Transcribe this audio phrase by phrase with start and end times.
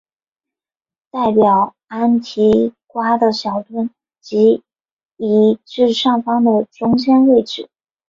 [1.11, 4.63] 代表安提瓜的小盾即
[5.17, 7.69] 移至上方的中间位置。